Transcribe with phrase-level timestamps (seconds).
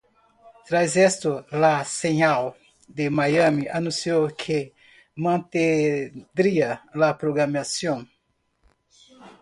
[0.67, 2.55] Tras esto, la señal
[2.87, 4.73] de Miami anunció que
[5.17, 8.09] mantendría la programación.